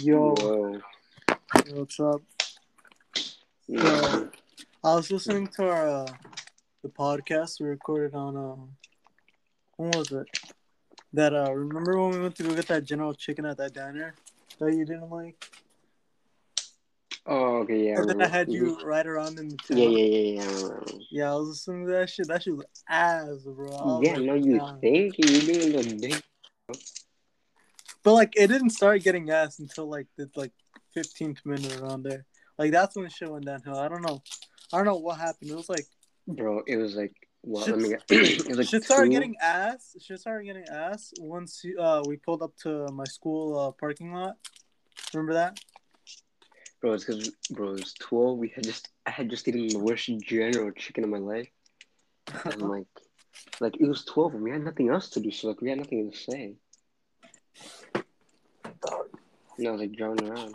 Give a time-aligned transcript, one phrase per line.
[0.00, 0.72] Yo, Whoa.
[0.74, 0.80] yo,
[1.74, 2.22] what's up?
[3.66, 3.80] Yeah.
[3.80, 4.30] So,
[4.84, 6.06] I was listening to our uh,
[6.82, 8.68] the podcast we recorded on um,
[9.76, 10.28] when was it?
[11.14, 14.14] That uh, remember when we went to go get that General Chicken at that diner
[14.60, 15.44] that you didn't like?
[17.26, 17.96] Oh, okay, yeah.
[17.96, 19.78] I and then I had you right around in the town.
[19.78, 20.68] Yeah, yeah, yeah, yeah.
[20.68, 20.98] I.
[21.10, 22.28] Yeah, I was listening to that shit.
[22.28, 24.00] That shit was ass, bro.
[24.02, 26.22] Yeah, like, no, you think you're doing the big.
[28.08, 30.52] But like, it didn't start getting ass until like the like
[30.96, 32.24] 15th minute around there.
[32.58, 33.78] Like that's when shit went downhill.
[33.78, 34.22] I don't know.
[34.72, 35.50] I don't know what happened.
[35.50, 35.86] It was like
[36.26, 37.14] Bro, it was like?
[37.64, 38.04] Shit- Let me get.
[38.10, 39.94] it was like shit started two- getting ass.
[40.00, 44.36] Shit started getting ass once uh we pulled up to my school uh, parking lot.
[45.12, 45.60] Remember that?
[46.80, 48.38] Bro, it's because, bro, it was 12.
[48.38, 51.48] We had just, I had just eaten the worst general chicken in my life.
[52.44, 52.86] And like,
[53.60, 55.30] like it was 12 and we had nothing else to do.
[55.30, 56.54] So, like, we had nothing to say.
[59.58, 60.54] Was like drowning around.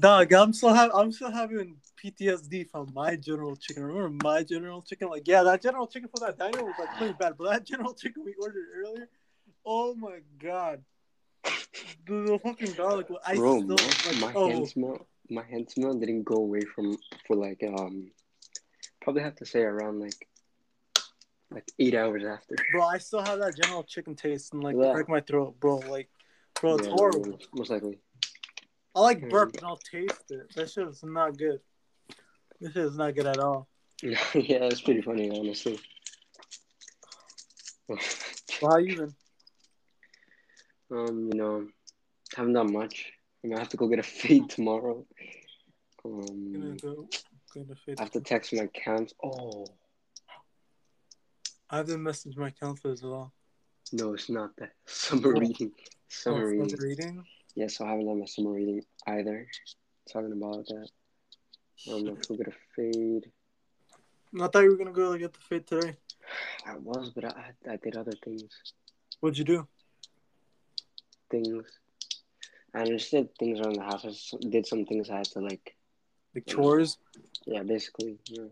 [0.00, 3.84] Dog, I'm still have I'm still having PTSD from my General Chicken.
[3.84, 5.08] Remember my General Chicken?
[5.08, 7.94] Like, yeah, that General Chicken for that diner was like pretty bad, but that General
[7.94, 9.08] Chicken we ordered earlier,
[9.64, 10.84] oh my god,
[12.06, 13.06] the, the fucking garlic.
[13.26, 16.60] I Bro, still my, like, my oh, hand smell, my hand smell didn't go away
[16.74, 18.10] from, for like, um,
[19.00, 20.28] probably have to say around like,
[21.50, 22.56] like eight hours after.
[22.70, 24.92] bro, I still have that General Chicken taste and like Yeah.
[24.92, 25.76] break my throat, bro.
[25.78, 26.10] Like,
[26.60, 27.38] bro, it's Yeah, horrible.
[27.54, 27.98] Most likely.
[28.94, 29.30] I like Mm.
[29.30, 30.52] burp and I'll taste it.
[30.54, 31.60] That shit is not good.
[32.60, 33.68] This shit is not good at all.
[34.02, 35.78] yeah, it's pretty funny, honestly.
[37.88, 37.98] Well,
[38.60, 39.14] how you been?
[40.90, 41.68] um, you know,
[42.36, 43.12] haven't done much.
[43.42, 45.06] I'm gonna have to go get a fade tomorrow.
[46.02, 47.08] Gonna Um, go.
[47.54, 47.98] Gonna fit.
[47.98, 49.14] I have to text my cams.
[49.22, 49.64] Oh
[51.70, 53.32] I haven't messaged my counselor as well.
[53.92, 55.72] no, it's not that summer reading.
[56.08, 56.68] Summer Oh, reading.
[56.76, 57.24] summer reading.
[57.54, 59.46] Yeah, so I haven't done my summer reading either.
[60.12, 60.88] Talking about that.
[61.86, 63.30] I have to go get a fade.
[64.40, 65.96] I thought you were gonna go like, get the fit today.
[66.66, 68.50] I was, but I I did other things.
[69.20, 69.68] What'd you do?
[71.30, 71.64] Things.
[72.74, 74.32] I just did things around the house.
[74.34, 75.76] I did some things I had to like.
[76.34, 76.96] Like chores?
[77.46, 78.18] Yeah, basically.
[78.26, 78.48] Yeah.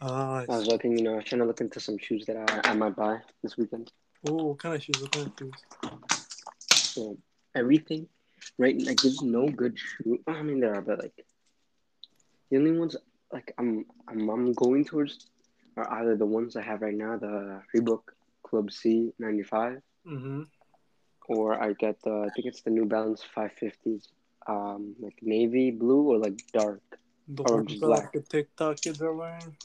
[0.00, 2.36] Ah, I was looking, you know, I was trying to look into some shoes that
[2.36, 3.90] I, I might buy this weekend.
[4.28, 5.02] oh, what kind of shoes?
[5.02, 5.52] What kind of shoes?
[6.72, 7.18] So
[7.54, 8.08] everything,
[8.58, 8.76] right?
[8.80, 10.18] Like there's no good shoe.
[10.26, 11.24] I mean, there are, but like
[12.50, 12.96] the only ones
[13.32, 15.28] like I'm I'm I'm going towards
[15.76, 18.02] are either the ones I have right now, the Reebok
[18.42, 20.42] Club C ninety five, Mm-hmm.
[21.28, 24.08] or I get the I think it's the New Balance five fifties,
[24.46, 26.82] um, like navy blue or like dark.
[27.28, 28.04] The Or just black.
[28.04, 29.56] like the TikTok kids are wearing.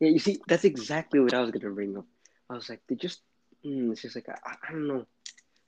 [0.00, 2.06] Yeah, you see, that's exactly what I was gonna bring up.
[2.50, 3.20] I was like, they just,
[3.64, 5.06] mm, it's just like I, I don't know.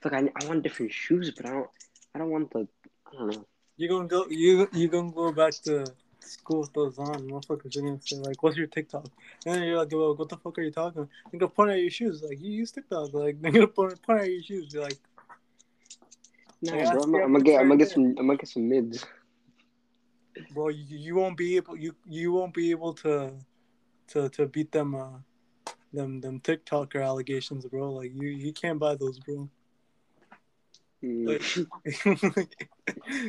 [0.06, 1.68] Like I, I want different shoes, but I don't
[2.14, 2.68] I don't want the
[3.12, 3.46] I don't know.
[3.76, 4.26] You gonna go?
[4.28, 5.84] You you gonna go back to
[6.20, 7.28] school with those on?
[7.28, 9.08] Motherfuckers are gonna say like, "What's your TikTok?"
[9.44, 11.80] And then you're like, "Well, what the fuck are you talking?" They're gonna point at
[11.80, 12.22] your shoes.
[12.22, 13.12] Like you use TikTok.
[13.12, 14.72] Like they're gonna point, point at your shoes.
[14.72, 14.98] Be like,
[16.62, 19.04] Nah, bro, I'm, I'm gonna get I'm gonna get some I'm gonna get some mids.
[20.54, 23.32] bro, you, you won't be able you you won't be able to
[24.08, 25.18] to to beat them uh
[25.92, 27.90] them them TikToker allegations, bro.
[27.90, 29.50] Like you you can't buy those, bro.
[31.04, 31.42] Mm, Like-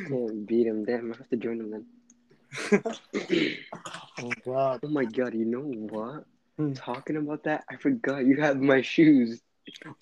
[0.08, 0.84] can't beat him.
[0.84, 1.86] Damn, I have to join him then.
[4.22, 4.80] oh god.
[4.82, 6.24] Oh my god, you know what?
[6.56, 6.72] Hmm.
[6.72, 9.40] Talking about that, I forgot you have my shoes.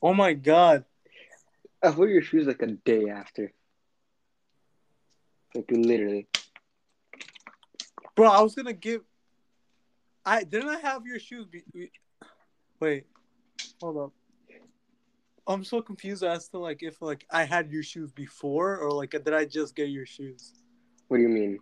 [0.00, 0.84] Oh my god.
[1.82, 3.52] I wore your shoes like a day after.
[5.54, 6.28] Like literally.
[8.14, 9.02] Bro, I was gonna give.
[10.24, 11.46] I didn't I have your shoes.
[11.46, 11.90] Be...
[12.80, 13.06] Wait,
[13.80, 14.12] hold up.
[15.46, 19.10] I'm so confused as to like if like I had your shoes before or like
[19.10, 20.54] did I just get your shoes?
[21.08, 21.58] What do you mean?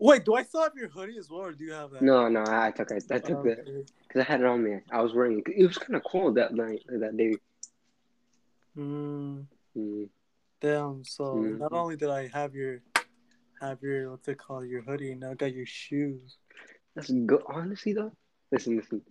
[0.00, 2.02] Wait, do I still have your hoodie as well, or do you have that?
[2.02, 3.04] No, no, I, took it.
[3.10, 4.78] I took Oh, that because I had it on me.
[4.92, 5.52] I was wearing it.
[5.56, 7.34] It was kind of cold that night, that day.
[8.76, 9.46] Mm,
[9.76, 10.08] Mm.
[10.60, 11.04] damn.
[11.04, 11.58] So Mm.
[11.58, 12.80] not only did I have your
[13.60, 16.38] have your what's it called your hoodie, now I got your shoes.
[16.94, 17.42] That's good.
[17.48, 18.12] Honestly, though,
[18.52, 19.02] listen, listen.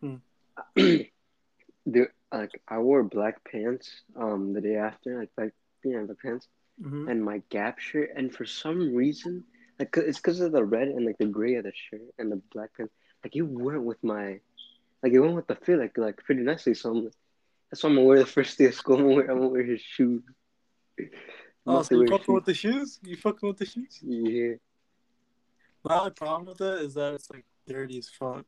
[0.00, 0.16] Hmm.
[1.86, 5.52] the like I wore black pants um the day after, like black
[5.84, 6.48] yeah the pants
[6.80, 9.44] hmm and my Gap shirt, and for some reason,
[9.78, 12.40] like it's because of the red and like the gray of the shirt and the
[12.52, 12.92] black pants,
[13.24, 14.40] like it went with my,
[15.02, 16.74] like it went with the fit like like pretty nicely.
[16.74, 17.10] So I'm,
[17.70, 18.96] that's why I'm gonna wear the first day of school.
[18.96, 20.22] I'm gonna wear, I'm gonna wear his shoes.
[21.66, 22.34] Oh, so you fucking shoes.
[22.34, 22.98] with the shoes?
[23.04, 23.98] You fucking with the shoes?
[24.02, 24.54] Yeah.
[25.84, 28.44] My only problem with it is that it's like dirty as fuck.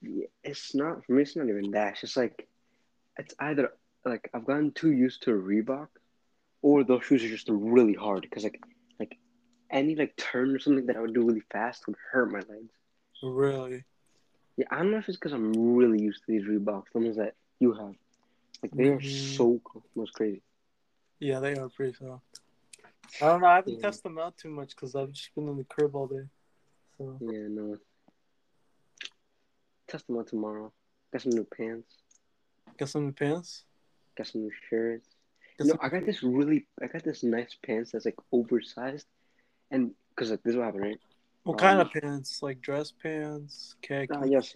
[0.00, 1.22] Yeah, it's not for me.
[1.22, 1.92] It's not even that.
[1.92, 2.46] It's just like
[3.18, 3.72] it's either
[4.04, 5.88] like I've gotten too used to Reebok,
[6.62, 8.60] or those shoes are just really hard because like
[9.00, 9.18] like
[9.70, 12.72] any like turn or something that I would do really fast would hurt my legs.
[13.22, 13.84] Really?
[14.56, 17.16] Yeah, I don't know if it's because I'm really used to these Reeboks, the ones
[17.16, 17.94] that you have.
[18.62, 19.36] Like they are Mhm.
[19.36, 19.84] so cool.
[19.94, 20.42] Most crazy.
[21.20, 22.40] Yeah, they are pretty soft.
[23.20, 23.46] I don't know.
[23.48, 23.82] I haven't Yeah.
[23.82, 26.28] tested them out too much because I've just been in the crib all day.
[26.96, 27.78] So Yeah, no.
[29.88, 30.72] Test them out tomorrow.
[31.12, 31.96] Got some new pants.
[32.78, 33.64] Got some new pants.
[34.16, 35.08] Got some new shirts.
[35.60, 39.06] No, some- I got this really, I got this nice pants that's like oversized,
[39.70, 41.00] and because like this is what happened, right?
[41.44, 42.42] What kind um, of pants?
[42.42, 44.14] Like dress pants, khaki.
[44.26, 44.54] Yes.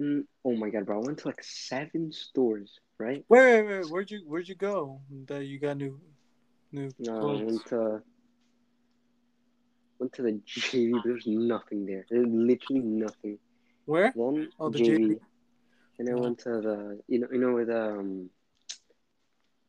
[0.00, 1.02] Mm, oh my god, bro!
[1.02, 3.24] I went to like seven stores, right?
[3.28, 3.90] Wait, wait, wait.
[3.90, 5.00] Where'd you Where'd you go?
[5.26, 6.00] That you got new,
[6.72, 8.02] new No, I went to
[9.98, 12.06] went to the JV, but there's nothing there.
[12.08, 13.38] There's literally nothing.
[13.90, 14.12] Where?
[14.14, 15.20] Then Oh, the JV, JV.
[15.98, 18.30] and I went to the you know you know the um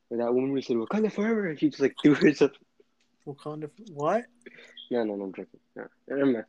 [0.09, 2.51] where that woman who said Wakanda forever, and she just like threw herself.
[3.25, 3.71] Wakanda.
[3.93, 4.25] What?
[4.91, 5.59] No, no, no, I'm joking.
[5.75, 6.45] No, I'm not.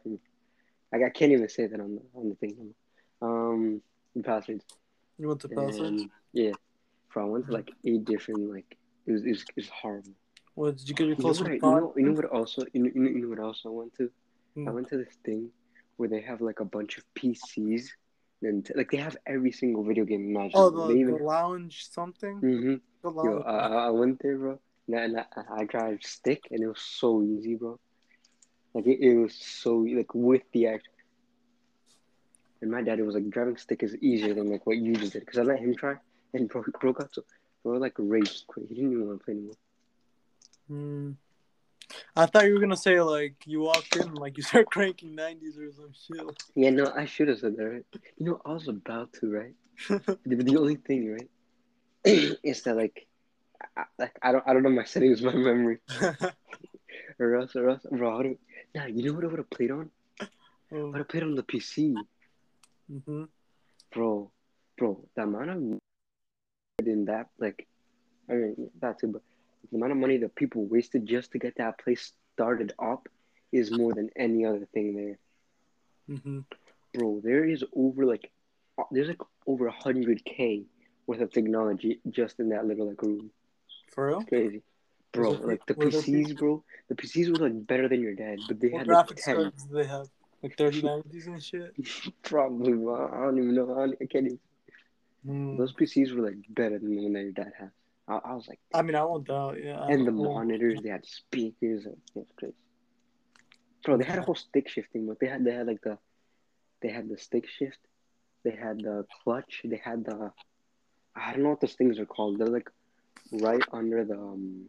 [0.92, 2.74] Like I can't even say that on the on the thing.
[3.22, 3.80] Um,
[4.14, 4.66] the passwords.
[5.16, 6.04] You went to Palisades?
[6.34, 6.52] Yeah,
[7.10, 8.76] bro, I went to like eight different like
[9.06, 10.12] it was it was, it was horrible.
[10.56, 12.90] What did you get your You know, you know, you know what also you know,
[12.94, 14.10] you know, you know what else I went to?
[14.54, 14.68] Hmm.
[14.68, 15.48] I went to this thing
[15.96, 17.88] where they have like a bunch of PCs
[18.42, 20.66] and like they have every single video game imaginable.
[20.66, 22.40] Oh, the, they even the lounge something.
[22.40, 23.44] hmm The lounge.
[23.46, 24.58] I, I I went there, bro.
[24.88, 27.78] And I, and I, I drive stick, and it was so easy, bro.
[28.74, 30.88] Like it, it was so like with the act.
[32.60, 35.20] And my daddy was like, driving stick is easier than like what you just did,
[35.20, 35.94] because I let him try,
[36.34, 37.22] and bro, bro got so
[37.62, 38.66] bro like rage quit.
[38.68, 39.54] He didn't even want to play anymore.
[40.68, 41.12] Hmm.
[42.16, 45.58] I thought you were gonna say like you walked in like you start cranking nineties
[45.58, 46.42] or some shit.
[46.54, 47.84] Yeah, no, I should have said that, right?
[48.16, 49.54] You know, I was about to, right?
[50.24, 51.30] The, the only thing, right,
[52.44, 53.06] is that like,
[53.76, 55.78] I, like I don't, I don't know my settings, my memory,
[57.18, 58.22] or else, or else, bro.
[58.22, 58.38] Do,
[58.74, 59.90] nah, you know what I would have played on?
[60.20, 60.26] I
[60.72, 61.94] would have played on the PC.
[62.88, 63.24] hmm
[63.92, 64.30] bro,
[64.78, 65.78] bro, the amount of
[66.86, 67.66] in that, like,
[68.28, 69.22] I mean, that too, but
[69.70, 73.08] the amount of money that people wasted just to get that place started up
[73.52, 76.40] is more than any other thing there, hmm
[76.94, 77.20] bro.
[77.22, 78.30] There is over like,
[78.78, 80.64] uh, there's like over a hundred k
[81.06, 83.30] worth of technology just in that little like room.
[83.94, 84.20] For real?
[84.20, 84.62] It's crazy,
[85.12, 85.36] bro.
[85.36, 86.64] There- Like the PCs, bro.
[86.88, 89.52] The PCs were like better than your dad, but they What had like graphics ten.
[89.72, 90.08] they have?
[90.42, 91.74] Like thirty nineties and shit.
[92.22, 93.08] Probably, bro.
[93.12, 93.72] I don't even know.
[93.74, 94.38] I, don't, I can't even.
[95.26, 95.56] Hmm.
[95.56, 97.70] Those PCs were like better than the one that your dad has.
[98.12, 98.60] I, I was like.
[98.74, 99.56] I mean, I won't doubt.
[99.62, 99.86] Yeah.
[99.86, 101.86] And the monitors, they had speakers.
[101.86, 102.54] And, it was crazy.
[103.84, 105.98] Bro, they had a whole stick shifting, but they had they had like the,
[106.82, 107.78] they had the stick shift,
[108.44, 110.30] they had the clutch, they had the,
[111.16, 112.38] I don't know what those things are called.
[112.38, 112.70] They're like,
[113.32, 114.68] right under the um,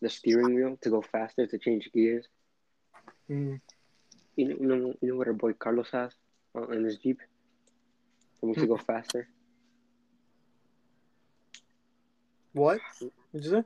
[0.00, 2.26] the steering wheel to go faster to change gears.
[3.26, 3.56] Hmm.
[4.36, 6.12] You know, you know, you know what our boy Carlos has
[6.56, 7.20] uh, in his Jeep.
[8.42, 9.28] It makes it go faster.
[12.56, 12.80] What?
[13.00, 13.64] What'd you say?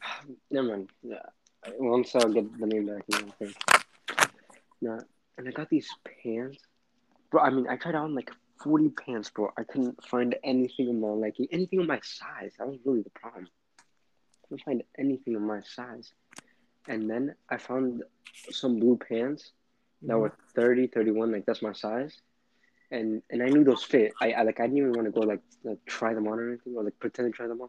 [0.52, 0.90] Never mind.
[1.02, 1.26] Yeah.
[1.76, 3.02] Once I'll get the name back.
[3.08, 3.52] No, okay.
[4.80, 5.00] No,
[5.36, 6.58] and I got these pants.
[7.32, 8.30] Bro, I mean, I tried on like
[8.62, 9.50] 40 pants, bro.
[9.58, 12.52] I couldn't find anything in my liking, anything in my size.
[12.58, 13.48] That was really the problem.
[13.48, 16.12] I couldn't find anything in my size.
[16.86, 18.04] And then I found
[18.50, 19.50] some blue pants
[20.02, 20.20] that mm-hmm.
[20.20, 22.16] were 30, 31, like that's my size.
[22.92, 24.12] And and I knew those fit.
[24.20, 26.48] I, I like I didn't even want to go like, like try them on or
[26.48, 27.68] anything or like pretend to try them on.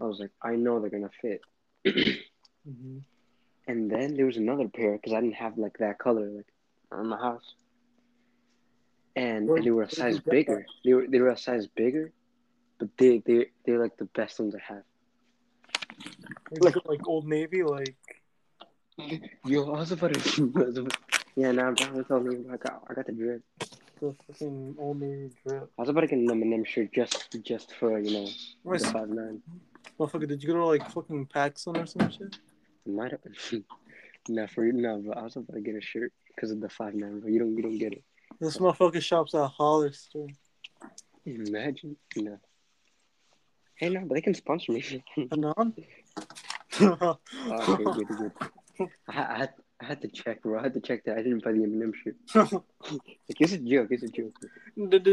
[0.00, 1.42] I was like, I know they're gonna fit.
[2.64, 2.98] hmm
[3.66, 6.46] And then there was another pair because I didn't have like that color like
[6.98, 7.54] in my house.
[9.16, 10.30] And, Where- and they were a size get that?
[10.30, 10.66] bigger.
[10.84, 12.12] They were they were a size bigger,
[12.78, 14.82] but they they they're like the best ones I have.
[16.60, 17.96] Like, like Old Navy, like
[19.44, 20.52] Yo, I was about to.
[20.56, 20.96] I was about-
[21.36, 23.42] yeah, nah, I'm telling you, I got I got the drip.
[24.00, 25.70] the fucking Old Navy drip.
[25.78, 28.28] I was about to get an Eminem shirt just just for you know
[28.62, 29.40] Where's the five nine.
[30.00, 30.26] Motherfucker?
[30.26, 32.38] Did you go to like fucking PacSun or some shit?
[32.86, 33.64] Might have been.
[34.28, 36.94] nah, for no, but I was about to get a shirt because of the five
[36.94, 37.20] nine.
[37.20, 38.02] But you don't you don't get it.
[38.40, 40.26] This motherfucker shops at Hollister.
[41.26, 42.38] Imagine no.
[43.74, 45.04] Hey, no, but they can sponsor me.
[46.82, 47.18] Oh,
[47.50, 48.32] okay, good, good.
[49.08, 49.50] I, I, had,
[49.82, 50.60] I had to check, bro.
[50.60, 51.18] I had to check that.
[51.18, 52.16] I didn't buy the Eminem shirt.
[52.90, 53.88] Like, it's a joke.
[53.90, 54.38] It's a joke.
[54.76, 55.04] Like,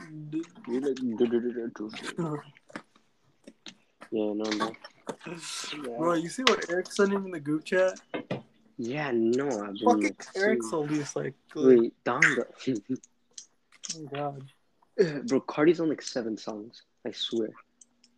[0.00, 0.40] you
[2.18, 2.40] like.
[4.10, 4.72] Yeah, no, no.
[5.98, 8.00] Bro, you see what Eric's sending in the group chat?
[8.78, 12.44] Yeah, no, I've been Fucking like, Eric's least like, like Wait, Donda.
[13.96, 14.44] oh god.
[15.26, 16.82] bro, Cardi's on like seven songs.
[17.06, 17.50] I swear.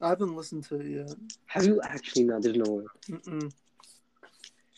[0.01, 1.15] I haven't listened to it yet.
[1.47, 2.43] Have you actually not?
[2.43, 2.85] There's no way.
[3.11, 3.53] Mm-mm.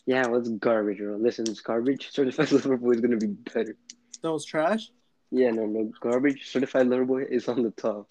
[0.05, 1.15] Yeah, well, it's garbage, bro.
[1.15, 2.09] Listen, it's garbage.
[2.11, 3.75] Certified Lover Boy is gonna be better.
[4.21, 4.89] That was trash.
[5.33, 6.47] Yeah, no, no, garbage.
[6.47, 8.07] Certified Lover Boy is on the top.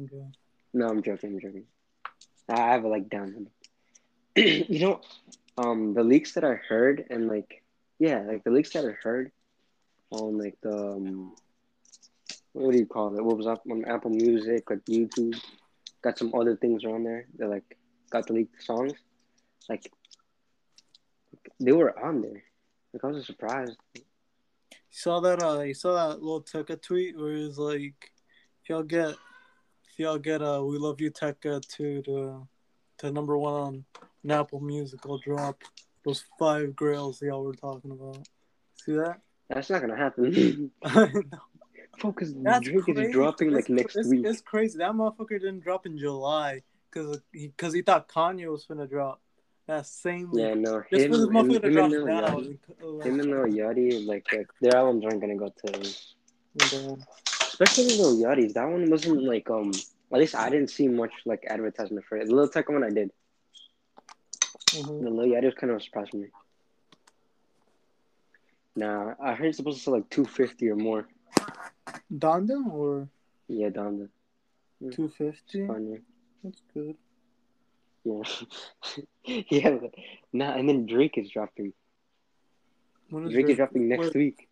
[0.00, 0.24] Okay.
[0.72, 1.32] No, I'm joking.
[1.34, 1.64] I'm joking.
[2.48, 3.48] I have it like down.
[4.36, 5.00] you know,
[5.58, 7.64] um, the leaks that I heard and like,
[7.98, 9.32] yeah, like the leaks that I heard
[10.12, 11.34] on like the um,
[12.52, 13.24] what do you call it?
[13.24, 15.40] What was up on Apple Music, like YouTube,
[16.02, 17.76] got some other things around there that like
[18.10, 18.94] got the leaked songs,
[19.68, 19.90] like
[21.58, 22.44] they were on there.
[22.92, 23.76] Like I was surprised.
[24.90, 25.42] You saw that?
[25.42, 28.10] Uh, you saw that little Tecca tweet where it was like,
[28.62, 32.48] if y'all get, if y'all get, uh, we love you Tecca to to
[32.98, 33.84] to number one
[34.24, 35.62] on Apple Music, I'll drop
[36.04, 38.26] those five grails y'all were talking about.
[38.84, 39.20] See that?
[39.48, 40.70] That's not gonna happen.
[41.98, 42.32] Focus.
[42.36, 43.02] That's Drake crazy.
[43.02, 44.24] is dropping like It's- next it's, week.
[44.24, 44.78] It's crazy.
[44.78, 49.20] That motherfucker didn't drop in July because he, cause he thought Kanye was gonna drop
[49.66, 50.30] that same.
[50.32, 50.82] Yeah, no.
[50.90, 52.06] Just Him, this him, him and Lil.
[52.06, 55.78] Yachty, like, him and Lil Yachty, like, like their albums aren't gonna go to.
[56.60, 56.96] uh,
[57.42, 58.54] Especially Lil Yachty's.
[58.54, 59.72] That one wasn't like um.
[60.12, 62.26] At least I didn't see much like advertisement for it.
[62.26, 63.10] The Lil Tech one I did.
[64.72, 65.02] mhm.
[65.02, 66.28] The Lil Yachty was kind of a surprise for me.
[68.76, 71.06] Nah, I heard it's supposed to sell like two fifty or more.
[72.12, 73.08] Donda or
[73.48, 74.08] Yeah, down
[74.92, 75.66] two fifty.
[76.42, 76.96] That's good.
[78.04, 78.22] Yeah,
[79.50, 79.78] yeah.
[80.32, 81.72] Nah, and then Drake is dropping.
[83.10, 84.48] When is Drake is dropping next week.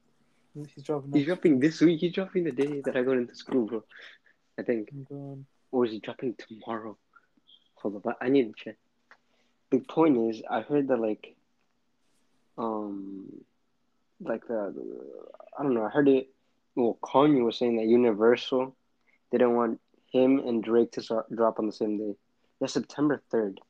[0.55, 1.13] He's dropping.
[1.13, 2.01] He's dropping this week.
[2.01, 3.85] He's dropping the day that I go into school, bro.
[4.59, 4.91] I think.
[5.71, 6.97] Or is he dropping tomorrow?
[7.77, 8.77] Hold up, I I need to check.
[9.71, 11.37] The point is, I heard that like,
[12.57, 13.27] um,
[14.21, 14.75] like the,
[15.59, 15.85] I don't know.
[15.85, 16.31] I heard it.
[16.75, 18.75] Well, Kanye was saying that Universal
[19.31, 22.15] didn't want him and Drake to start, drop on the same day.
[22.61, 23.61] That's September third.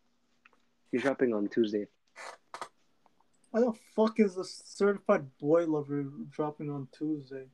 [0.90, 1.87] He's dropping on Tuesday.
[3.50, 7.45] Why the fuck is the certified boy lover dropping on Tuesday?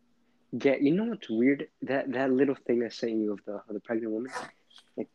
[0.52, 1.68] Yeah, you know what's weird?
[1.82, 4.30] That that little thing I sent you of the of the pregnant woman,
[4.96, 5.08] like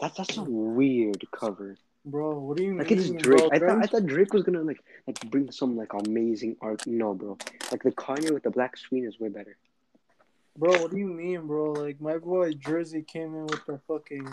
[0.00, 1.76] that that's a weird cover.
[2.04, 2.98] Bro, what do you Like mean?
[3.00, 3.38] it's Drake.
[3.40, 6.56] Bro, I thought I Drake- thought Drake was gonna like like bring some like amazing
[6.62, 6.86] art.
[6.86, 7.36] No, bro.
[7.72, 9.56] Like the Kanye with the black screen is way better.
[10.58, 11.72] Bro, what do you mean, bro?
[11.72, 14.26] Like my boy Jersey came in with the fucking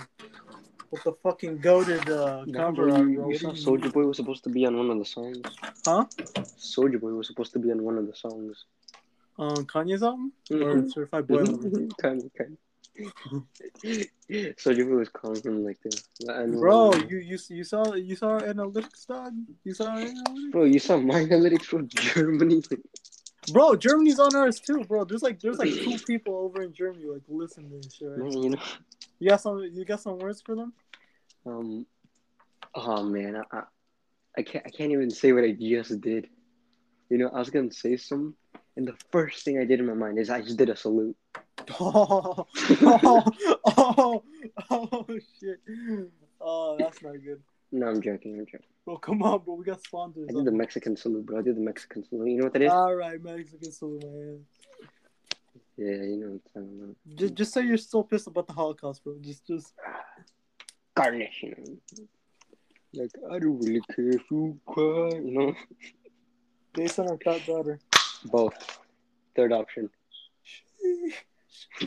[0.93, 3.29] with the fucking goaded uh cover art, you, bro.
[3.29, 3.89] you saw Soldier?
[3.89, 5.41] Boy was supposed to be on one of the songs.
[5.85, 6.05] Huh?
[6.57, 8.65] Soldier Boy was supposed to be on one of the songs.
[9.39, 10.91] On Kanye's album or Mhm.
[10.93, 11.41] certified boy?
[12.01, 12.57] Kanye, Kanye.
[14.59, 15.89] Soldier Boy was calling him like the.
[16.19, 19.33] the Bro, you you you saw you saw analytics dog?
[19.63, 20.51] You saw analytics?
[20.51, 22.61] Bro, you saw my analytics from Germany.
[23.51, 25.03] Bro, Germany's on ours too, bro.
[25.05, 28.07] There's like there's like two people over in Germany like listening to this shit.
[28.09, 28.19] Right?
[28.31, 28.61] Man, you know.
[29.19, 30.73] You got some you got some words for them?
[31.45, 31.85] Um.
[32.75, 33.61] Oh man, I,
[34.37, 34.65] I, can't.
[34.65, 36.27] I can't even say what I just did.
[37.09, 38.33] You know, I was gonna say something,
[38.75, 41.15] and the first thing I did in my mind is I just did a salute.
[41.79, 42.45] Oh,
[42.81, 43.23] oh,
[43.77, 44.23] oh,
[44.69, 45.05] oh,
[45.39, 45.61] shit.
[46.41, 47.41] Oh, that's not good.
[47.71, 48.37] No, I'm joking.
[48.37, 48.67] I'm joking.
[48.85, 49.55] Bro, come on, bro.
[49.55, 50.27] We got sponsors.
[50.29, 51.39] I did the Mexican salute, bro.
[51.39, 52.29] I did the Mexican salute.
[52.29, 52.71] You know what that is?
[52.71, 54.45] All right, Mexican salute, man.
[55.77, 56.95] Yeah, you know what I'm talking about.
[57.15, 59.15] Just, just say you're still pissed about the Holocaust, bro.
[59.21, 59.73] Just, just.
[60.95, 62.05] Garnish, you know.
[62.95, 65.55] Like I don't really care if you cry, you know.
[66.73, 67.79] Based on our fat daughter.
[68.25, 68.79] Both.
[69.35, 69.89] Third option.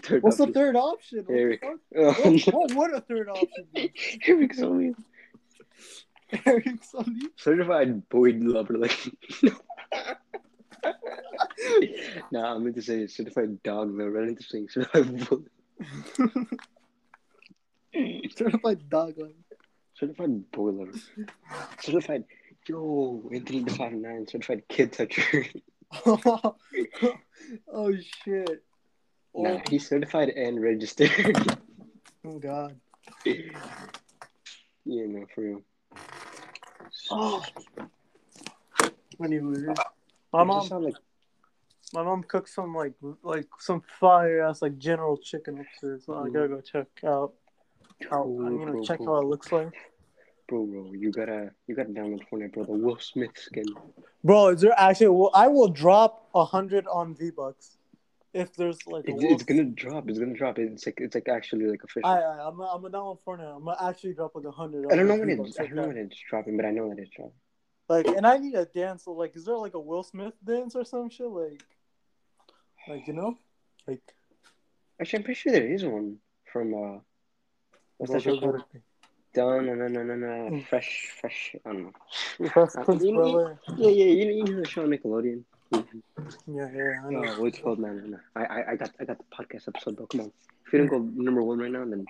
[0.03, 1.19] Third What's the third option?
[1.19, 1.63] What the Eric.
[1.63, 2.55] fuck?
[2.55, 3.93] What, what would a third option be?
[4.27, 4.95] Eric Zoe.
[6.47, 6.67] Eric?
[7.37, 9.13] Certified Boyd lover, like.
[12.33, 14.21] nah, I meant to say certified dog lover.
[14.23, 15.47] I meant to say certified bully.
[18.37, 19.35] Certified dog line.
[19.95, 20.93] Certified boy lover.
[21.81, 22.25] Certified.
[22.69, 24.27] Yo, Anthony the five nine.
[24.27, 25.47] Certified kid toucher.
[26.07, 26.55] oh
[28.25, 28.63] shit.
[29.35, 31.11] nah, Oh, he's certified and registered.
[32.27, 32.77] oh god.
[33.25, 33.35] yeah,
[34.85, 35.63] no, for real.
[37.11, 37.43] Oh.
[39.23, 40.95] Anyway, my Does that mom, sound like
[41.93, 46.05] my mom cooked some like like some fire ass like General Chicken upstairs.
[46.07, 47.33] So I gotta go check out.
[48.11, 49.07] How, Cool, uh, you know, cool, check cool.
[49.07, 49.73] how it looks like.
[50.49, 50.93] bro, bro?
[50.93, 52.65] You gotta, you gotta download Fortnite, bro.
[52.65, 53.65] The Will Smith skin.
[54.23, 55.09] Bro, is there actually?
[55.09, 57.79] Well, I will drop a hundred on V Bucks
[58.35, 59.13] if there's like a.
[59.13, 60.09] It's, it's gonna drop.
[60.09, 60.59] It's gonna drop.
[60.59, 62.07] It's like, it's like actually like official.
[62.07, 63.57] I, I, I'm, I'm down for now.
[63.57, 64.93] I'm gonna actually drop like a hundred.
[64.93, 65.59] I don't know when it's.
[65.59, 67.33] I don't know when it's dropping, but I know that it's dropping.
[67.89, 69.05] Like, and I need a dance.
[69.05, 71.29] So, like, is there like a Will Smith dance or some shit?
[71.29, 71.63] Like,
[72.89, 73.39] like you know,
[73.87, 74.01] like.
[75.01, 76.17] Actually, I'm pretty sure there is one
[76.51, 76.99] from uh,
[77.99, 78.53] what's that show called?
[78.53, 78.81] better be.
[79.35, 79.67] done.
[79.67, 80.15] No, no, no, no,
[80.49, 80.63] no.
[80.71, 81.55] Fresh, fresh.
[81.67, 81.83] I don't
[82.41, 82.49] know.
[82.49, 84.05] Fresh Uh, Prince you, yeah, yeah.
[84.07, 85.43] You know, you know the show Nickelodeon.
[85.73, 86.03] Mhm.
[86.47, 87.25] Yeah, yeah, I know.
[87.37, 88.11] Oh, what's called, man?
[88.13, 90.07] No, I, I, I got, I got the podcast episode, bro.
[90.07, 90.33] Come on.
[90.67, 92.07] If you don't go number one right now, then,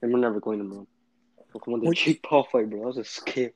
[0.00, 0.86] then we're never going number one.
[1.50, 2.80] Bro, come on, the Which- Jake Paul fight, bro.
[2.80, 3.52] That was a scam.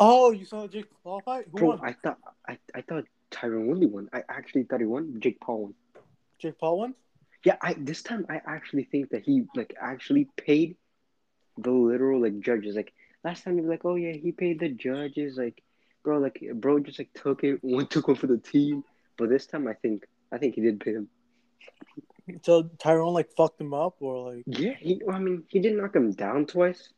[0.00, 1.46] Oh, you saw Jake Paul fight?
[1.52, 1.80] Who Bro, won?
[1.82, 3.04] I thought, I, I thought
[3.34, 4.08] Tyron Woodley won.
[4.12, 5.16] I actually thought he won.
[5.20, 5.74] Jake Paul won.
[6.38, 6.94] Jake Paul won?
[7.44, 10.76] Yeah, I this time I actually think that he like actually paid
[11.58, 12.76] the literal like judges.
[12.76, 12.92] Like
[13.24, 15.36] last time he was like, oh yeah, he paid the judges.
[15.36, 15.62] Like,
[16.02, 18.84] bro, like bro just like took it, one took one for the team.
[19.18, 21.08] But this time I think I think he did pay him.
[22.42, 25.02] So Tyron like fucked him up or like Yeah, he.
[25.10, 26.90] I mean, he did knock him down twice.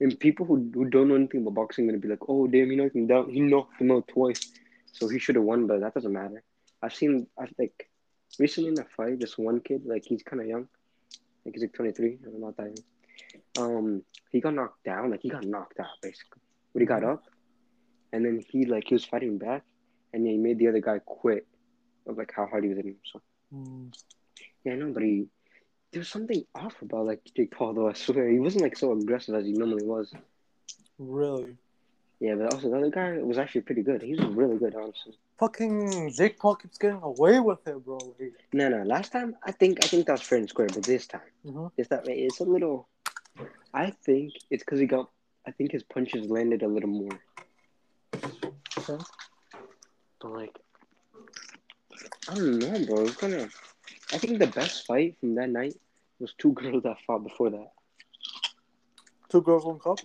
[0.00, 2.70] And people who, who don't know anything about boxing are gonna be like, oh damn,
[2.70, 3.28] he knocked him down.
[3.28, 4.40] He knocked him out twice,
[4.92, 5.66] so he should have won.
[5.66, 6.42] But that doesn't matter.
[6.82, 7.26] I've seen.
[7.38, 7.72] I think
[8.38, 10.68] recently in a fight, this one kid, like he's kind of young,
[11.44, 12.18] like he's like twenty three.
[12.24, 12.84] I'm not that young.
[13.58, 15.10] Um, he got knocked down.
[15.10, 16.40] Like he got knocked out basically,
[16.72, 17.24] but he got up,
[18.12, 19.62] and then he like he was fighting back,
[20.12, 21.46] and then he made the other guy quit
[22.06, 23.00] of like how hard he was hitting him.
[23.04, 23.22] So
[23.54, 23.94] mm,
[24.64, 25.26] yeah, I know, but he
[25.92, 27.88] there was something off about like Jake Paul though.
[27.88, 30.12] I swear he wasn't like so aggressive as he normally was.
[30.98, 31.56] really?
[32.20, 34.02] Yeah, but also the other guy was actually pretty good.
[34.02, 35.16] He was really good, honestly.
[35.38, 37.96] Fucking Jake Paul keeps getting away with it, bro.
[38.20, 38.82] Like, No, no.
[38.82, 41.70] Last time I think I think that was fair and square, but this time mhm.
[41.78, 42.88] it's that it's a little.
[43.72, 45.08] I think it's because he got.
[45.46, 47.18] I think his punches landed a little more.
[48.78, 49.02] Okay.
[50.20, 50.58] But like,
[52.28, 53.04] I don't know, bro.
[53.04, 53.54] It's kind of.
[54.12, 55.74] I think the best fight from that night
[56.18, 57.72] was two girls that fought before that.
[59.30, 60.00] Two girls, one cup.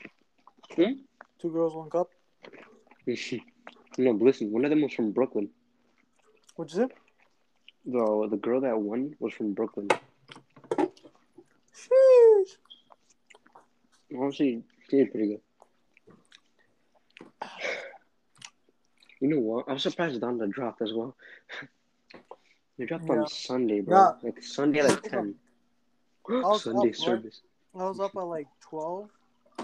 [0.75, 0.93] Hmm?
[1.39, 2.09] Two girls, one cup.
[3.97, 4.51] no, listen.
[4.51, 5.49] One of them was from Brooklyn.
[6.55, 6.93] What'd you say?
[7.85, 9.87] The the girl that won was from Brooklyn.
[11.73, 12.57] Sheesh.
[14.17, 15.41] Honestly, she is pretty good.
[19.21, 19.69] You know what?
[19.69, 21.15] I was surprised Donda dropped as well.
[22.77, 23.19] They dropped Yeah.
[23.21, 23.97] on Sunday, bro.
[23.97, 24.11] Yeah.
[24.21, 25.35] Like Sunday, like ten.
[26.27, 27.41] was Sunday up, service.
[27.73, 29.09] I was up at like twelve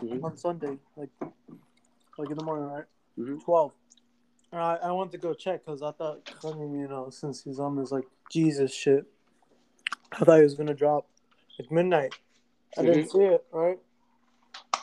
[0.01, 0.23] Mhm.
[0.23, 1.09] on Sunday, like
[2.17, 2.85] like in the morning, right?
[3.17, 3.43] Mhm.
[3.43, 3.73] Twelve.
[4.51, 7.75] And I, I went to go check because I thought you know, since he's on
[7.75, 9.05] this like Jesus shit,
[10.13, 11.07] I thought he was gonna drop
[11.59, 12.15] like midnight.
[12.77, 13.79] I didn't see it, right?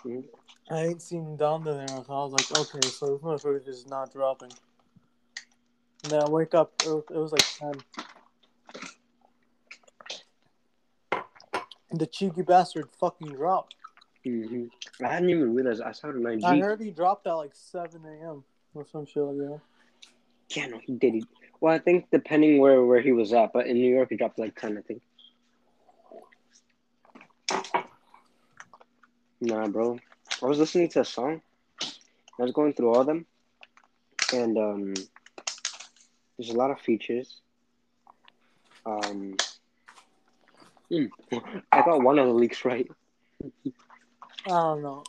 [0.04, 0.24] Mhm.
[0.70, 4.12] I ain't seen down there, so I was like, okay, so this motherfucker is not
[4.12, 4.52] dropping.
[6.04, 7.74] And then I wake up, it was, it was like ten.
[11.90, 13.74] And the cheeky bastard fucking dropped.
[14.29, 14.71] Mhm.
[15.03, 15.83] I hadn't even realized.
[15.83, 16.45] I saw it on IG.
[16.45, 18.45] I heard he dropped at like seven a.m.
[18.75, 19.61] or some shit like that.
[20.51, 21.14] Yeah, no, he did.
[21.14, 21.27] He,
[21.61, 24.38] well, I think depending where where he was at, but in New York he dropped
[24.38, 25.03] like ten, I think.
[29.41, 29.99] Nah, bro.
[30.43, 31.41] I was listening to a song.
[31.83, 33.27] I was going through all of them,
[34.33, 34.95] and um,
[36.37, 37.41] there's a lot of features.
[38.85, 39.37] Um,
[40.91, 41.07] hmm,
[41.73, 42.88] I got one of the leaks right.
[44.46, 45.05] I don't know.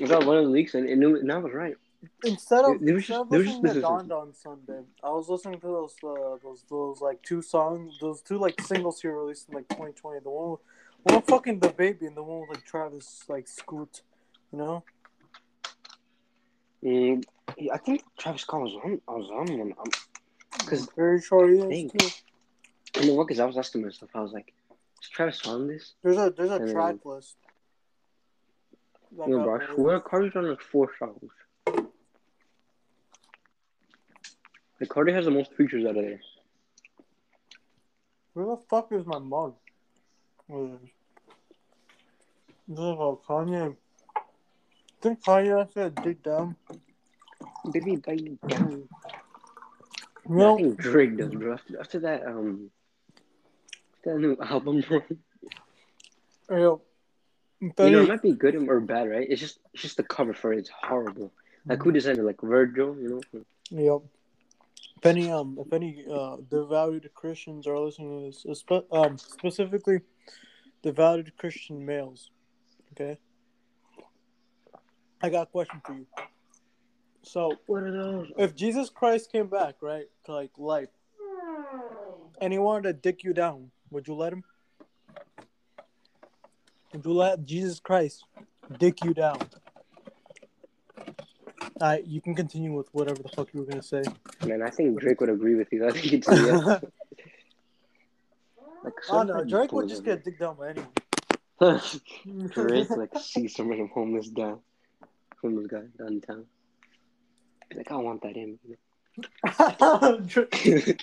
[0.00, 1.76] I got one of the leaks, and, and it, and I was right.
[2.24, 4.80] Instead of, There was instead just- of there was listening just- to Donda on Sunday,
[5.02, 9.00] I was listening to those uh, those those like two songs, those two like singles
[9.00, 10.20] he released in like 2020.
[10.20, 10.60] The one, with,
[11.04, 14.02] one with fucking the baby, and the one with like Travis like Scoot.
[14.52, 14.84] You know?
[16.84, 17.24] Mm,
[17.72, 19.00] I think Travis Scott was on.
[19.08, 19.72] I was on one.
[19.78, 19.84] Um,
[20.58, 23.00] Because I'm very sure he is too.
[23.00, 23.26] you know what?
[23.28, 24.52] Because I was asking myself, I was like,
[25.02, 27.36] "Is Travis on this?" There's a there's a And then- track list.
[29.18, 29.54] That No, got bro.
[29.54, 29.74] I released.
[29.74, 31.30] swear, Cardi's on like four songs.
[34.80, 36.20] Like Cardi has the most features out of there.
[38.34, 39.54] Where the fuck is my mug?
[40.46, 40.90] What is this?
[42.68, 43.76] This is about Kanye.
[44.16, 44.20] I
[45.00, 46.56] think Kanye actually dig down.
[47.72, 48.88] Baby, bite me down.
[50.28, 51.52] You I know, think Drake does, bro.
[51.54, 52.70] After, after that, um,
[54.04, 55.00] that new album, bro.
[56.50, 56.82] yo,
[57.78, 59.26] You know, it might be good or bad, right?
[59.28, 60.58] It's just, it's just the cover for it.
[60.58, 61.32] It's horrible.
[61.66, 62.24] Like who designed it?
[62.24, 63.44] Like Virgil, you know?
[63.70, 64.02] Yep.
[64.98, 70.00] If any um if any uh devout Christians are listening to this, um specifically
[70.82, 72.30] devout Christian males,
[72.92, 73.18] okay.
[75.22, 76.06] I got a question for you.
[77.22, 78.32] So What are those?
[78.36, 80.90] if Jesus Christ came back, right, to like life,
[82.40, 84.44] and he wanted to dick you down, would you let him?
[86.94, 88.24] Would you let Jesus Christ
[88.78, 89.40] dick you down?
[91.80, 94.04] Alright, you can continue with whatever the fuck you were gonna say.
[94.44, 95.88] Man, I think Drake would agree with you.
[95.88, 96.78] I think it's yeah.
[98.84, 100.90] Like, oh no, Drake would just get dicked down by anyone.
[102.50, 104.52] Drake like see some random homeless guy,
[105.40, 106.44] homeless guy downtown.
[107.70, 108.58] Be like, I want that in.
[110.26, 111.02] Drake.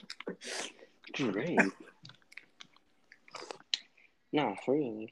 [4.32, 5.08] Nah, for real.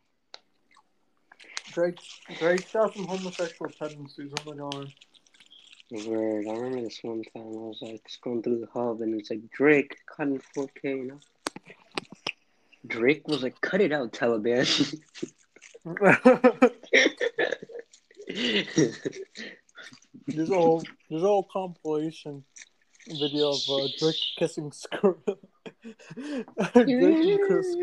[1.71, 1.99] Drake,
[2.39, 4.32] Drake shot some homosexual tendencies.
[4.39, 4.93] Oh my god.
[5.91, 6.45] Word.
[6.47, 9.49] I remember this one time I was like scrolling through the hub and it's like
[9.51, 11.19] Drake cut in 4K, you know?
[12.86, 14.67] Drake was like, cut it out, Taliban.
[20.27, 22.43] there's a whole there's a whole compilation
[23.08, 25.38] video of uh, Drake kissing Skrillex.
[26.73, 27.75] Drake and Chris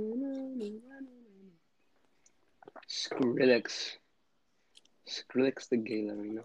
[2.96, 3.92] Skrillex.
[5.08, 6.44] Skrillex the gay lover, you know.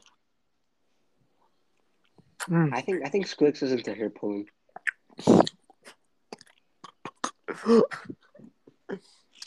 [2.50, 2.74] Mm.
[2.74, 4.48] I think I think Skrillex is into hair pulling.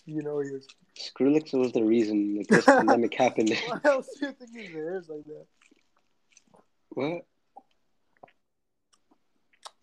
[0.06, 0.66] You know he is.
[0.98, 3.50] Skrillex was the reason like this pandemic happened.
[3.66, 5.46] Why else do you think his hair is like that?
[6.90, 7.22] what?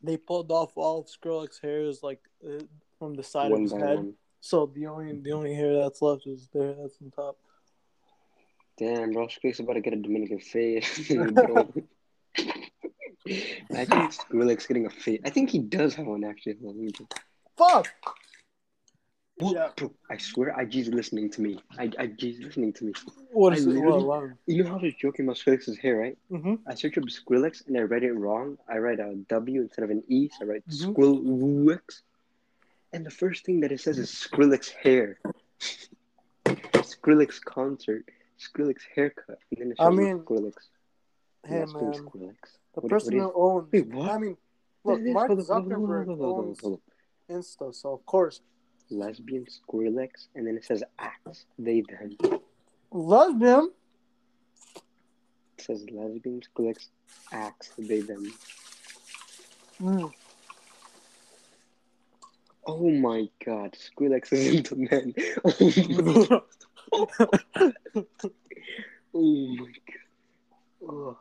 [0.03, 2.63] They pulled off all of Skrillex's hairs like uh,
[2.97, 3.97] from the side One of his head.
[3.97, 4.13] one.
[4.41, 6.73] So the only the only hair that's left is there.
[6.81, 7.37] That's on top.
[8.77, 10.83] Damn, bro, Skrillex about to get a Dominican fade.
[12.43, 15.21] I think Skrillex getting a fade.
[15.25, 16.55] I think he does have one actually.
[16.61, 17.07] Hold on, let me check.
[17.57, 17.87] Fuck.
[19.37, 19.53] What?
[19.55, 19.69] Yeah.
[19.75, 21.59] Bro, I swear IG's listening to me.
[21.77, 22.93] I IG's listening to me.
[23.31, 23.69] What is it?
[23.69, 24.31] literally- What, what?
[24.47, 26.17] You know how I was joking about Skrillex's hair, right?
[26.31, 26.55] Mm-hmm.
[26.67, 28.57] I searched up Skrillex and I read it wrong.
[28.67, 30.95] I write a W instead of an E, so I write Mhm.
[30.95, 32.01] Skrillex.
[32.93, 35.19] And the first thing that it says is Skrillex hair.
[36.43, 38.05] Skrillex concert.
[38.39, 39.39] Skrillex haircut.
[39.51, 40.53] And then it I shows me mean, Skrillex.
[41.45, 42.35] Hey That's man, Skrillex.
[42.75, 43.71] the What- person what who owns.
[43.71, 44.11] Wait, what?
[44.11, 44.37] I mean,
[44.83, 46.81] look, Mark on, hold on, hold on, Zuckerberg hold on, hold owns hold
[47.29, 47.37] on.
[47.37, 48.41] Insta, so of course,
[48.89, 51.45] Lesbian Skrillex, and then it says acts.
[51.57, 52.41] They them.
[52.91, 53.71] lesbian.
[55.57, 56.87] It says lesbian Skrillex
[57.31, 57.71] acts.
[57.77, 58.33] They them.
[59.81, 60.11] Mm.
[62.65, 65.13] Oh my god, Skrillex is into men.
[66.93, 67.63] Oh my,
[69.13, 69.95] oh my god.
[70.87, 71.17] Oh,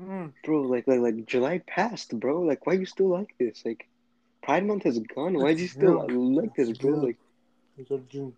[0.00, 0.32] mm.
[0.44, 2.40] bro, like, like, like, July passed, bro.
[2.42, 3.62] Like, why you still like this?
[3.64, 3.88] Like,
[4.42, 5.34] Pride Month has gone.
[5.34, 6.92] Why do you still like this, bro?
[6.92, 7.18] Like,
[7.76, 8.32] It's a June.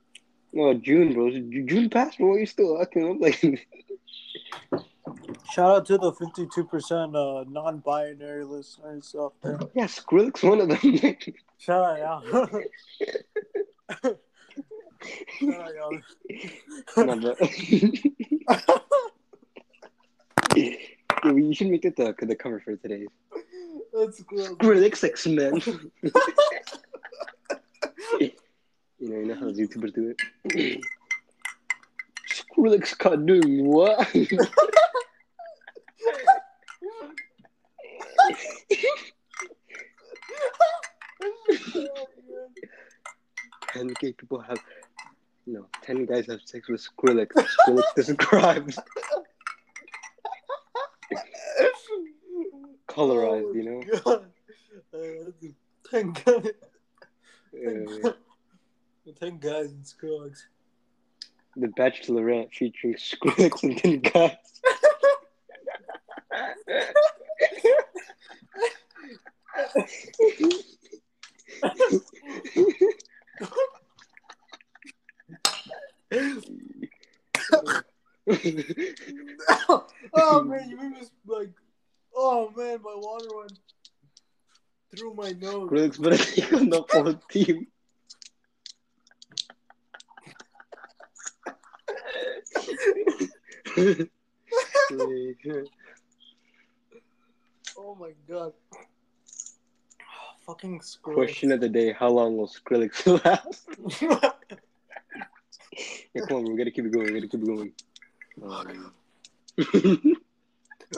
[0.56, 1.30] oh, June, bro.
[1.30, 2.30] June passed, bro.
[2.30, 3.20] Why you still looking up?
[3.20, 3.40] Like,
[5.50, 9.58] Shout out to the fifty-two percent uh, non-binary listeners out there.
[9.74, 10.78] yeah, Skrillex, one of them.
[11.58, 12.46] Shout out, y'all.
[15.40, 17.04] Shout out, y'all.
[17.04, 17.38] no, but.
[20.56, 20.76] yeah,
[21.24, 23.06] you should make it the, the cover for today.
[23.92, 24.56] That's cool.
[24.56, 25.60] Skrillex X Men.
[28.20, 28.30] you
[29.00, 30.80] know, you know how YouTubers do it.
[32.30, 34.08] Skrillex caught doing what?
[43.68, 44.58] Ten gay people have,
[45.46, 47.28] no, ten guys have sex with Skrillex.
[47.66, 48.78] Skrillex describes
[52.88, 53.82] colorized, you know.
[54.04, 54.26] God.
[54.92, 55.30] Uh,
[55.90, 56.46] ten guys.
[58.04, 58.12] Uh,
[59.18, 60.42] Ten guys in Skrillex.
[61.56, 64.36] the Bachelorette featuring Skrillex and ten guys.
[80.12, 81.50] oh man, you made me like.
[82.14, 83.58] Oh man, my water went
[84.90, 85.70] through my nose.
[85.70, 85.98] Take
[86.52, 87.66] on the whole team.
[97.78, 98.52] Oh my god.
[100.50, 101.14] Fucking Skrillex.
[101.14, 103.68] Question of the day: How long will Skrillex last?
[106.12, 106.44] Yeah, come on.
[106.50, 107.06] We gotta keep it going.
[107.06, 107.72] We gotta keep it going.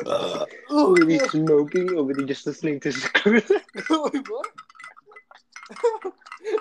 [0.06, 1.30] Um, oh, over there God.
[1.30, 3.50] smoking, over there just listening to Skrillex.
[3.90, 4.46] Wait, what?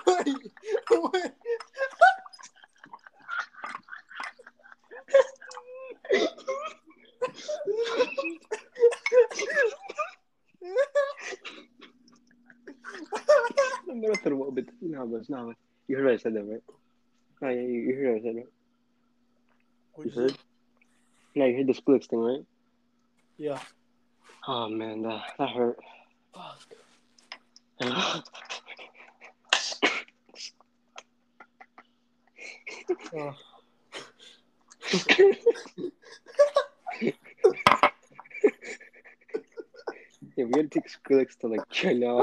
[0.05, 0.51] Wait,
[1.13, 1.31] wait.
[13.89, 14.69] I'm gonna throw a bit.
[14.81, 15.47] No, but it's not.
[15.47, 15.55] But
[15.87, 16.63] you heard what I said, though, right?
[17.41, 18.45] No, yeah, you, you heard what I said, right?
[19.93, 20.37] What'd You heard?
[21.35, 22.45] No, you heard the splits thing, right?
[23.37, 23.59] Yeah.
[24.47, 25.77] Oh man, that that hurt.
[26.33, 26.67] Fuck.
[33.13, 33.35] Oh.
[40.41, 42.15] Yeah, we gotta take Skrillex to like China.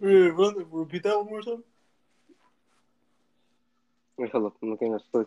[0.00, 1.64] Wait, run, repeat that one more time.
[4.18, 4.54] Wait, hold up.
[4.62, 5.26] I'm looking at this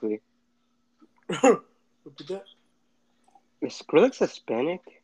[2.05, 2.43] repeat that.
[3.60, 5.03] Is Skrillex Hispanic?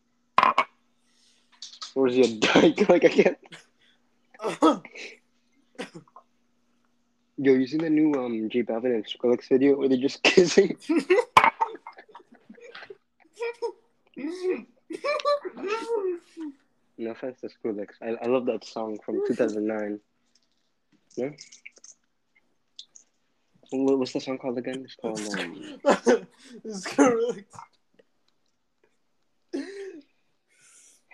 [1.94, 2.86] Or is he a dyke?
[2.90, 3.38] Like, I can't.
[7.38, 10.78] Yo, you seen the new um J Balvin and Skrillex video where they're just kissing?
[16.98, 17.88] No offense to Skrillex.
[18.02, 20.00] I, I love that song from 2009.
[21.16, 21.30] Yeah?
[23.72, 24.86] What, what's the song called again?
[24.86, 26.28] It's called, um,
[26.86, 27.46] correct.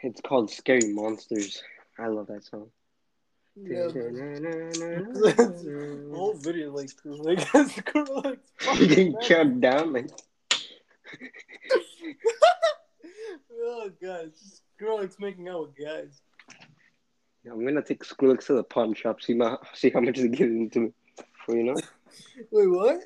[0.04, 1.62] it's called Scary Monsters.
[2.00, 2.70] I love that song.
[3.64, 5.40] The
[6.14, 7.40] whole video like like
[7.86, 8.52] correct.
[8.78, 10.10] Getting chopped down like
[13.60, 14.32] oh god,
[14.80, 16.22] Skrillex making out with guys.
[17.44, 20.28] Yeah, I'm gonna take Skrillex to the pawn shop, see my see how much they
[20.28, 20.92] get to me.
[21.46, 21.76] For you know?
[22.52, 23.00] Wait, what?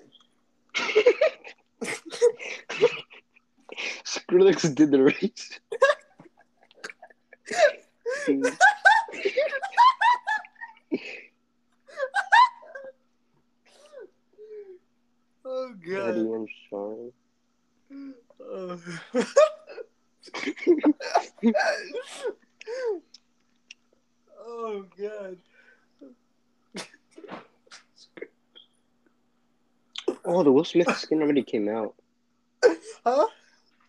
[4.03, 5.59] Skrillex did the race.
[15.43, 16.15] Oh Eddie god.
[16.15, 17.11] and Sean.
[18.39, 18.79] Oh.
[24.45, 25.37] oh god.
[30.75, 31.95] Oh, the Will Smith skin already came out.
[33.05, 33.27] Huh?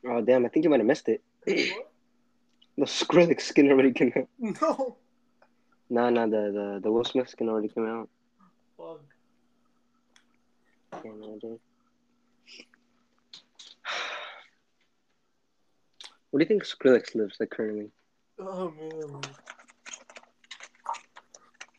[0.09, 1.23] Oh damn, I think you might have missed it.
[1.47, 4.29] The Skrillex skin already came out.
[4.38, 4.97] No.
[5.90, 8.09] Nah, nah, the the, the Will Smith skin already came out.
[8.77, 9.01] Fuck.
[11.05, 11.61] Yeah, no, dude.
[16.31, 17.90] What do you think Skrillex lives like currently?
[18.38, 19.21] Oh man.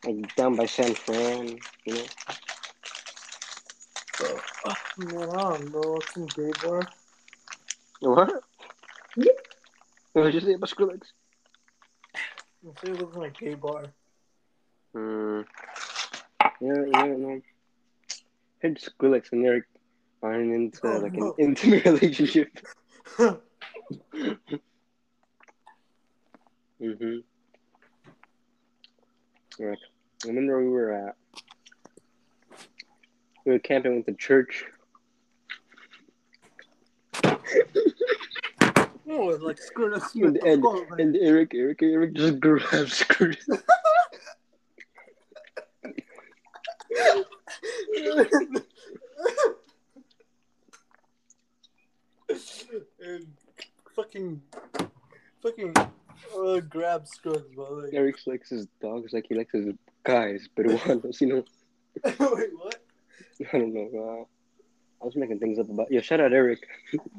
[0.06, 2.04] Like down by San Fran, you know?
[4.66, 6.00] Oh, man, I don't know.
[6.14, 6.82] Some gay bar.
[8.02, 8.44] What?
[10.14, 11.02] What did you say about Skrillex?
[12.66, 13.86] I'm saying looking like gay bar.
[14.94, 15.42] Hmm.
[16.62, 17.42] Yeah, yeah, no.
[18.62, 19.64] Heard Skrillex and Eric
[20.22, 21.34] are into Oh, like no.
[21.38, 22.50] an intimate relationship.
[26.82, 27.20] Mm-hmm.
[29.64, 29.78] Like,
[30.24, 31.16] I remember we were at
[33.46, 34.66] we were camping with the church.
[37.24, 37.38] oh,
[39.42, 43.62] like Skrillex And, and, Oh, and Eric, Eric, Eric just grabbed Skrillex.
[53.00, 53.26] and
[53.96, 54.42] fucking,
[55.42, 57.74] fucking, uh, grab Skrillex, bro.
[57.74, 59.68] Like, Eric likes his dogs like he likes his
[60.04, 61.44] guys, peruanos, you know?
[62.06, 62.83] Wait, what?
[63.54, 63.90] I don't know.
[63.94, 64.24] Uh,
[65.02, 65.92] I was making things up about.
[65.92, 66.60] Yeah, shout out Eric.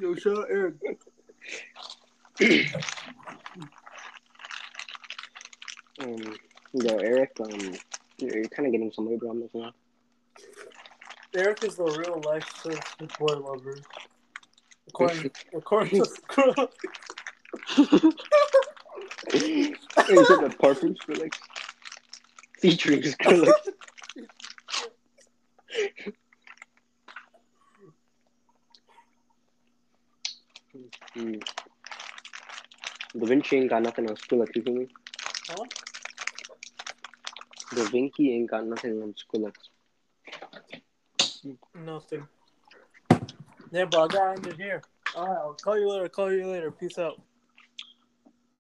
[0.01, 0.75] Yo, shout out Eric.
[6.01, 6.37] Um,
[6.73, 7.33] yo, Eric.
[7.40, 7.75] Um,
[8.19, 9.73] you're, you're kind of getting some labor on this now.
[11.35, 12.45] Eric is the real life
[13.19, 13.79] boy lover.
[14.88, 16.69] According, according to Skrillex.
[19.35, 21.35] you said the parfums for like
[22.61, 23.53] featuring Skrillex.
[31.15, 31.35] Hmm.
[33.17, 34.89] Da Vinci ain't got nothing on Skrillex, you feel me?
[35.49, 35.65] Huh?
[37.75, 39.55] Da Vinci ain't got nothing on school Skrillex.
[41.75, 42.27] Nothing.
[43.71, 44.83] Yeah, bro, I got ended here.
[45.15, 46.09] Alright, I'll call you later.
[46.09, 46.73] Call you later.
[46.73, 47.21] Peace out.